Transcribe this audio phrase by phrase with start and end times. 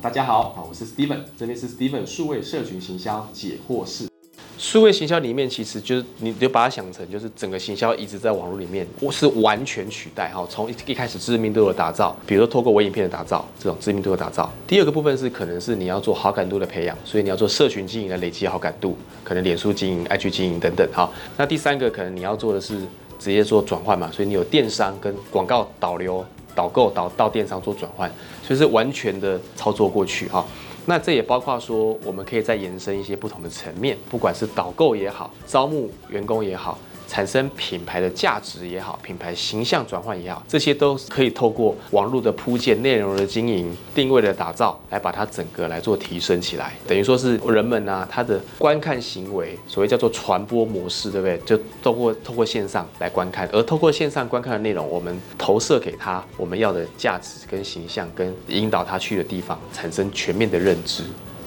[0.00, 4.06] 大家好，啊，我是 Steven，这边是 Steven 数位社群行销解惑室。
[4.56, 10.46] 数位行销里面，其实就是你就把它想成就是整个行销一直在网络里面，我是完全取代哈。
[10.48, 14.48] 从一开始知名度的打造，比如说透过微影片的打造，这种知名度的打造。
[14.68, 21.10] 第二个部分是可能是你要做好感度的培养，所以你要做社群经营的累积好感度，可能脸书经营、IG 经营等等哈。
[21.36, 22.78] 那第三个可能你要做的是
[23.18, 26.24] 直接做转换嘛，所以你有电商跟广告导流、
[26.58, 28.10] 导购导到电商做转换，
[28.42, 30.44] 所以是完全的操作过去哈。
[30.86, 36.76] 那这也包括说，我们可以再延伸一些不同的层面，不管是导购也好，招募员工也好。
[37.08, 46.74] 产生品牌的价值也好，品牌形象转换也好，这些都可以透过网络的铺建、内容的经营、定位的打造，来把它整个来做提升起来。
[46.86, 51.38] 等于说是人们呢，他的观看行为，所谓叫做传播模式，对不对？
[51.46, 61.04] 就透过透过线上来观看，而透过线上观看的内容，我们投射给他我们要的价值跟形象，跟引导他去的地方，产生全面的认知。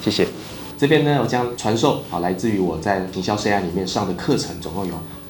[0.00, 0.26] 谢谢。
[0.78, 4.94] 这边呢，我将传授啊，来自于我在营销 CI 里面上的课程，总共有